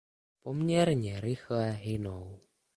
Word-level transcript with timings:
Poměrně 0.41 1.19
rychle 1.21 1.71
hynou. 1.71 2.39